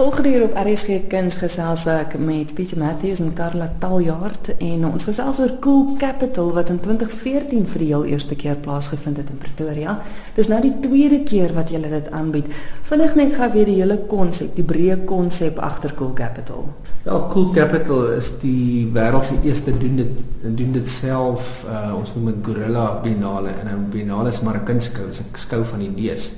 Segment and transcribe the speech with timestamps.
[0.00, 5.04] Volgende hier op RSG Kuns gesels ek met Pieter Matthews en Carla Taljaard en ons
[5.04, 9.36] gesels oor Cool Capital wat in 2014 vir die heel eerste keer plaasgevind het in
[9.42, 9.98] Pretoria.
[10.38, 12.48] Dis nou die tweede keer wat julle dit aanbied.
[12.88, 16.64] Vinnig net gou weer die hele konsep, die breë konsep agter Cool Capital.
[17.04, 22.14] Ja, Cool Capital is die wêreld se eerste doen dit doen dit self uh, ons
[22.16, 26.30] noem dit Gorilla Biennale en 'n Biennale is maar 'n kunstskou, 'n skou van idees.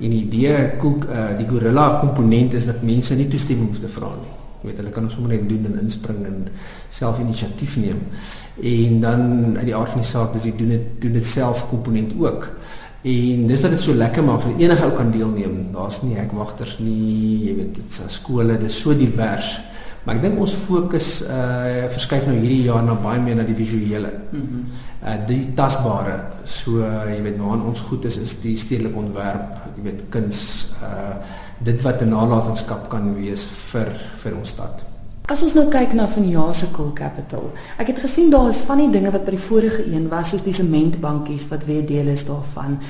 [0.00, 3.90] En die idee koek uh, die gorilla komponent is dat mense nie toestemming hoef te
[3.92, 4.36] vra nie.
[4.60, 6.40] Jy weet hulle kan ons sommer net doen en inspring en
[6.92, 8.00] self inisiatief neem.
[8.72, 9.22] En dan
[9.58, 12.48] uit die aard van die saak dis jy doen dit doen dit self komponent ook.
[13.00, 14.44] En dis wat dit so lekker maak.
[14.44, 15.56] So enige ou kan deelneem.
[15.72, 17.46] Daar's nie hekwagters nie.
[17.48, 19.56] Jy weet dit's skole, dit is so divers.
[20.04, 23.58] Maar ek dink ons fokus uh verskuif nou hierdie jaar na baie meer na die
[23.58, 24.12] visuele.
[24.30, 24.40] Mhm.
[24.40, 26.16] Mm uh die tasbare.
[26.44, 30.40] So uh, jy weet waar ons goed is is die stedelike ontwerp, jy weet kuns
[30.82, 31.16] uh
[31.60, 33.92] dit wat 'n nalatenskap kan wees vir
[34.22, 34.84] vir ons stad.
[35.30, 37.44] As ons nou kyk na vanjaar se Cool Capital.
[37.78, 40.42] Ek het gesien daar is van die dinge wat by die vorige een was soos
[40.42, 42.80] die sementbankies wat weer deel is daarvan.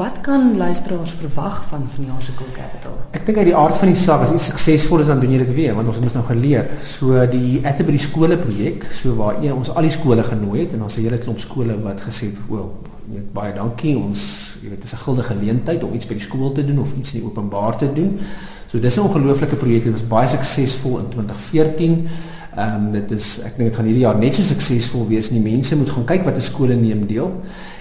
[0.00, 2.98] Wat kan luisteraars verwag van vanjaar se Cool Capital?
[3.14, 5.44] Ek dink uit die aard van die saak as iets suksesvol is dan doen jy
[5.44, 6.66] dit weer want ons het mos nou geleer.
[6.82, 10.98] So die Atterbury skole projek, so waar ons al die skole genooi het en ons
[10.98, 12.72] het 'n hele klomp skole wat gesê het, "O,
[13.12, 13.96] net baie dankie.
[13.98, 14.22] Ons,
[14.62, 17.12] jy weet, dis 'n guldige geleentheid om iets by die skool te doen of iets
[17.12, 18.18] in die openbaar te doen."
[18.66, 19.84] So dis 'n ongelooflike projek.
[19.84, 22.08] Dit was baie suksesvol in 2014.
[22.56, 25.28] Ehm um, dit is ek dink dit gaan hierdie jaar net so suksesvol wees.
[25.28, 27.30] Die mense moet gaan kyk wat die skole neem deel.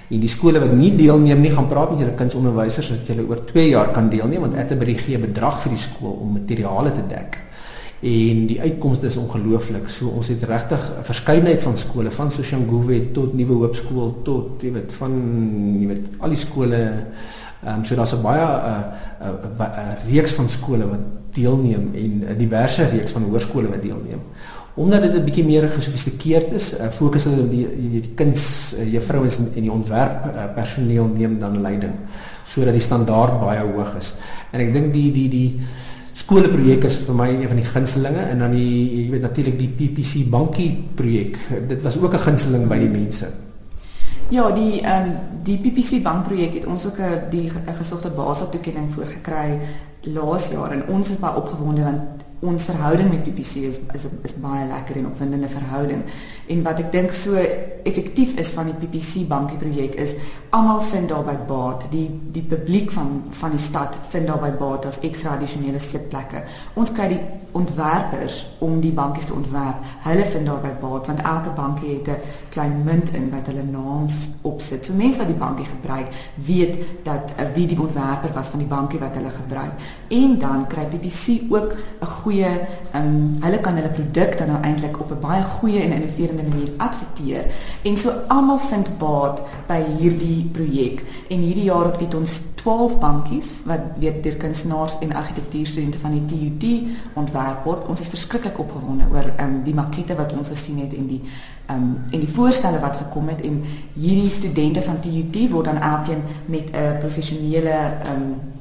[0.09, 3.41] En die skole wat nie deelneem nie, gaan praat met julle kindsonderwysers dat julle oor
[3.45, 7.46] 2 jaar kan deelneem want Atterbury gee bedrag vir die skool om materiale te dek.
[7.99, 9.87] En die uitkomste is ongelooflik.
[9.89, 14.61] So ons het regtig 'n verskeidenheid van skole van Soshanguve tot Nuwe Hoop skool tot
[14.61, 15.11] jy weet van
[15.79, 17.05] jy weet al die skole
[17.63, 18.77] Ehm um, so daar's 'n baie 'n uh,
[19.19, 20.99] 'n uh, uh, uh, reeks van skole wat
[21.31, 24.21] deelneem en 'n uh, diverse reeks van hoërskole wat deelneem.
[24.73, 28.91] Omdat dit 'n bietjie meer gesofistikeerd is, uh, fokus hulle die die, die kuns uh,
[28.91, 31.93] juffrouens en, en die ontwerp uh, personeel neem dan leiding
[32.45, 34.13] sodat die standaard baie hoog is.
[34.51, 35.59] En ek dink die die die
[36.17, 38.69] skoolprojek is vir my een van die gunstelinge en dan die
[39.03, 41.37] jy weet natuurlik die PPC bankie projek.
[41.69, 43.27] Dit was ook 'n gunsteling by die mense.
[44.29, 45.11] Ja, die ehm um,
[45.43, 49.59] die PPC bankprojek het ons ook 'n die gesogte basisatoekenning voorgekry
[50.01, 51.99] laas jaar en ons is baie opgewonde want
[52.39, 56.03] ons verhouding met PPC is is is baie lekker en opwindende verhouding.
[56.47, 57.33] En wat ek dink so
[57.87, 60.13] effektief is van die PPC bankie projek is
[60.53, 61.87] almal vind daarby baat.
[61.91, 66.43] Die die publiek van van die stad vind daarby baat as ekstra addisionele sitplekke.
[66.77, 67.21] Ons kry die
[67.57, 69.81] ontwerpers om die bankies te ontwerp.
[70.05, 72.21] Hulle vind daarby baat want elke bankie het 'n
[72.53, 74.85] klein munt in wat hulle naams opsit.
[74.85, 78.67] So mense wat die bankie gebruik, weet dat uh, wie die ontwerper was van die
[78.67, 79.73] bankie wat hulle gebruik.
[80.07, 82.51] En dan kry PPC ook 'n goeie
[82.91, 86.43] ehm um, hulle kan hulle produk dan nou eintlik op 'n baie goeie en innoverende
[86.43, 87.45] manier adverteer.
[87.83, 93.49] En so almal vind baat by hierdie projek en hierdie jaar het ons 12 bankies
[93.65, 96.65] wat deur deur kunstenaars en argitektuurstudente van die TUT
[97.13, 97.87] ontwerp word.
[97.87, 101.21] Ons is verskriklik opgewonde oor ehm um, die makette wat ons gesien het en die
[101.67, 103.41] ehm um, en die voorstelle wat gekom het.
[103.41, 103.63] En
[103.93, 108.56] hierdie studente van TUT word dan elkeen met 'n professionele ehm um,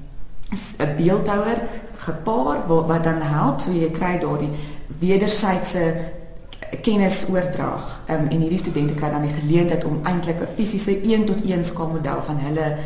[0.52, 1.58] 'n beeldhouer
[1.92, 4.50] gepaar wat, wat dan help so jy kry daardie
[4.98, 5.94] wederwysige
[6.82, 8.02] kennis oordrag.
[8.06, 11.44] Ehm um, en hierdie studente kry dan die geleentheid om eintlik 'n fisiese 1 tot
[11.44, 12.76] 1 skaalmodel van hulle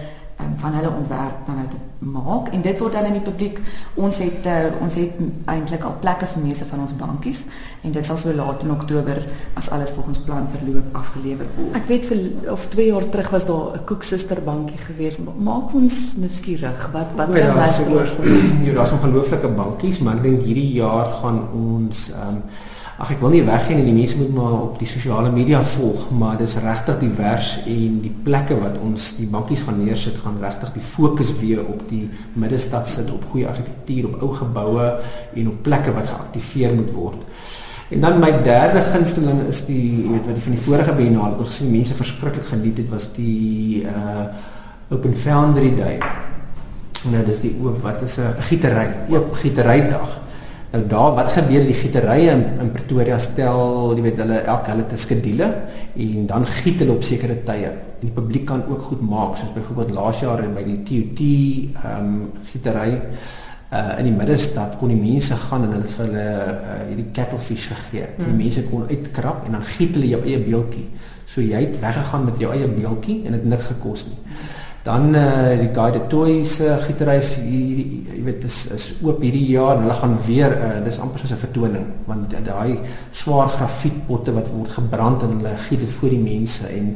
[0.40, 3.58] um, van hulle ontwerp dan uit maak en dit word dan in die publiek
[4.00, 5.18] ons het uh, ons het
[5.52, 7.42] eintlik al plekke vir meeste van ons bankies
[7.84, 9.20] en dit sal so laat in Oktober
[9.60, 11.76] as alles volgens plan verloop afgelewer word.
[11.76, 15.20] Ek weet vir of 2 jaar terug was daar 'n Koeksuster bankie gewees.
[15.20, 18.16] Maak ons nuuskierig wat wat ja, daar is.
[18.64, 22.42] Ja, daar's ongelooflike bankies, maar ek dink hierdie jaar gaan ons ehm um,
[23.00, 26.10] Ag ek wil nie weggaan en die mense moet maar op die sosiale media volg,
[26.12, 30.74] maar dis regtig divers en die plekke wat ons die bankies gaan neersit gaan regtig
[30.74, 32.08] die fokus weer op die
[32.38, 34.86] middestad sit op goeie argitektuur, op ou geboue
[35.34, 37.26] en op plekke wat geaktiveer moet word.
[37.90, 41.38] En dan my derde gunsteling is die jy weet wat die van die vorige biennale
[41.42, 44.30] ons gesien mense verskriklik geniet het was die uh
[44.90, 46.00] Open Foundry Day.
[47.06, 50.19] Nou dis die oop wat is 'n gietery, oop gieterydag.
[50.70, 54.84] Nou daar wat gebeur die gieterye in, in Pretoria stel, jy weet hulle elke hulle
[54.86, 55.48] te skedule
[56.04, 57.72] en dan giet hulle op sekere tye.
[57.74, 61.96] En die publiek kan ook goed maak soos byvoorbeeld laas jaar by die TUT ehm
[61.96, 62.20] um,
[62.52, 63.00] gietery
[63.70, 66.24] uh in die middestad kon die mense gaan en hulle het vir hulle
[66.54, 68.06] uh, hierdie cattlefish gegee.
[68.16, 68.30] Hmm.
[68.30, 70.86] Die mense kon uitkrap en dan giet hulle jou eie beeltjie.
[71.26, 74.18] So jy het weggegaan met jou eie beeltjie en dit niks gekos nie.
[74.82, 79.76] Dan uh die Guided Toys uh, gietery hierdie jy weet is is oop hierdie jaar
[79.76, 82.78] en hulle gaan weer uh dis amper soos 'n vertoning want daai
[83.12, 86.94] swaar grafietpotte wat word gebrand en hulle giet dit voor die mense en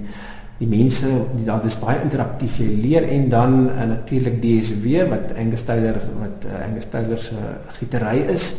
[0.58, 1.10] die mense
[1.44, 2.58] daar dis baie interaktief.
[2.62, 7.34] Jy leer en dan uh, natuurlik DSW wat Angus Taylor wat uh, Angus Taylor se
[7.34, 8.54] uh, gietery is.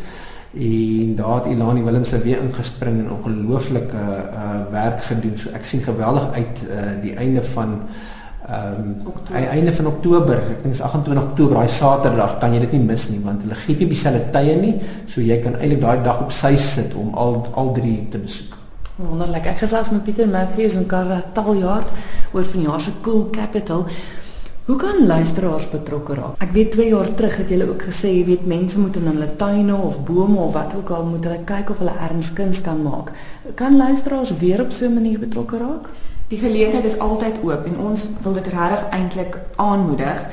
[0.55, 5.37] En daar het Ilani Willemse weer ingespring en ongelooflike uh, werk gedoen.
[5.37, 7.81] So ek sien geweldig uit uh, die einde van
[8.49, 12.75] ehm um, einde van Oktober ek dink is 28 Oktober daai Saterdag kan jy dit
[12.77, 14.75] nie mis nie want hulle gee nie dieselfde tye nie
[15.05, 18.61] so jy kan eintlik daai dag op sy sit om al al drie te besoek
[18.95, 19.49] Wonderlik.
[19.51, 21.89] Ek gesels met Pieter Matthews en Karla Taljaard
[22.31, 23.83] oor vanjaar se Cool Capital.
[24.65, 26.39] Hoe kan luisteraars betrokke raak?
[26.41, 29.27] Ek weet 2 jaar terug het julle ook gesê jy weet mense moet in hulle
[29.37, 32.79] tuine of bome of wat ook al moet hulle kyk of hulle erns kuns kan
[32.81, 33.11] maak.
[33.59, 35.91] Kan luisteraars weer op so 'n manier betrokke raak?
[36.27, 40.25] Die geleentheid is altyd oop en ons wil dit regtig eintlik aanmoedig.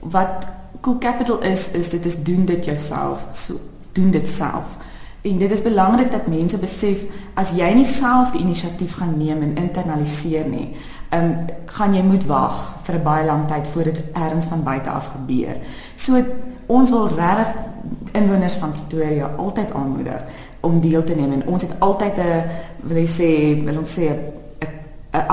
[0.00, 0.48] Wat
[0.80, 3.26] Cool Capital is is dit is doen dit jouself.
[3.32, 3.60] So
[3.92, 4.76] doen dit self.
[5.22, 9.42] En dit is belangrik dat mense besef as jy nie self die inisiatief gaan neem
[9.42, 10.72] en internaliseer nie,
[11.14, 11.36] um,
[11.76, 15.10] gaan jy moet wag vir 'n baie lang tyd voor dit ergens van buite af
[15.12, 15.56] gebeur.
[15.94, 16.24] So
[16.66, 17.54] ons wil regtig
[18.12, 20.24] inwoners van Pretoria altyd aanmoedig
[20.60, 22.44] om deel te neem en ons het altyd 'n
[22.80, 24.41] wil jy sê, wil ons sê 'n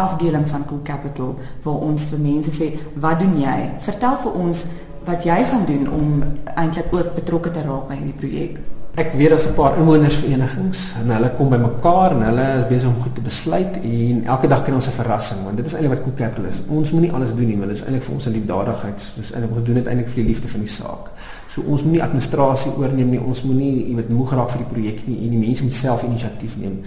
[0.04, 3.72] afdeling van Cool Capital waar ons vir mense sê, "Wat doen jy?
[3.80, 4.66] Vertel vir ons
[5.06, 6.24] wat jy gaan doen om
[6.56, 8.60] eintlik ook betrokke te raak by hierdie projek."
[9.00, 13.02] ek weet daar's 'n paar inwonersverenigings en hulle kom bymekaar en hulle is besig om
[13.02, 16.02] goed te besluit en elke dag kry ons 'n verrassing want dit is eintlik wat
[16.04, 16.62] Cool Capital is.
[16.68, 19.00] Ons moenie alles doen nie, want dit is eintlik vir ons 'n liefdadigheid.
[19.16, 21.06] Dis eintlik ons doen dit eintlik vir die liefde van die saak.
[21.48, 23.22] So ons moenie administrasie oorneem nie.
[23.22, 26.04] Ons moenie jy weet moeg raak vir die projek nie en die mense moet self
[26.04, 26.84] inisiatief neem.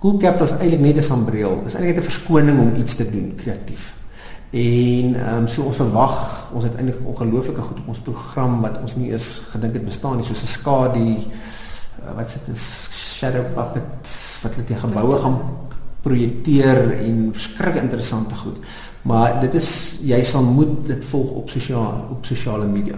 [0.00, 1.60] Cool Capital is eintlik net 'n sambreel.
[1.64, 3.92] Dis eintlik net 'n verskoning om iets te doen kreatief.
[4.50, 8.80] En ehm um, so ons verwag, ons het eintlik ongelooflike goed op ons program wat
[8.80, 13.44] ons nie eens gedink het bestaan nie, soos 'n skadu uh, wat sit 'n shadow
[13.54, 14.08] puppet
[14.42, 15.38] wat hulle teen geboue gaan
[16.00, 18.56] projekteer en verskriklik interessante goed.
[19.02, 22.96] Maar dit is jy sal moet dit volg op sosiale op sosiale media.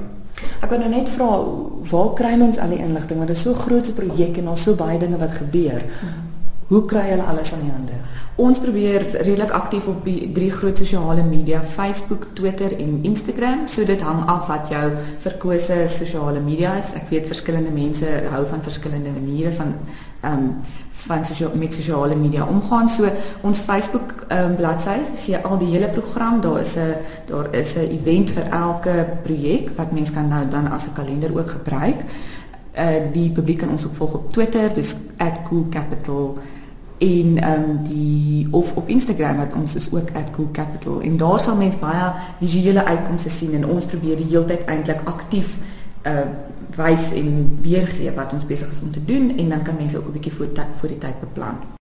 [0.61, 1.31] Ek wou nou net vra
[1.91, 4.63] waar kry mens al die inligting want dit is so 'n groot projek en daar's
[4.63, 5.83] so baie dinge wat gebeur.
[6.73, 7.97] Hoe kry hulle alles aan die hande?
[8.41, 13.67] Ons probeer redelik aktief op die drie groot sosiale media, Facebook, Twitter en Instagram.
[13.69, 14.87] So dit hang af wat jou
[15.21, 16.95] verkose sosiale media is.
[16.97, 19.75] Ek weet verskillende mense hou van verskillende maniere van
[20.23, 20.47] ehm um,
[21.03, 22.89] van sosiale met sosiale media omgaan.
[22.89, 23.11] So
[23.43, 24.97] ons Facebook ehm um, bladsy
[25.27, 26.41] gee al die hele program.
[26.41, 26.97] Daar is 'n
[27.27, 31.37] daar is 'n event vir elke projek wat mens kan nou dan as 'n kalender
[31.39, 32.01] ook gebruik.
[32.79, 34.97] Uh die publiek kan ons ook volg op Twitter, dis
[35.49, 36.39] @coolcapital
[37.03, 41.57] en ehm um, die of op Instagram wat ons is ook @coolcapital en daar sal
[41.57, 45.59] mense baie visuele uitkomste sien en ons probeer die hele tyd eintlik aktief
[46.07, 46.27] uh
[46.77, 50.09] wys en weergee wat ons besig is om te doen en dan kan mense ook
[50.09, 51.81] 'n bietjie voor voor die tyd beplan.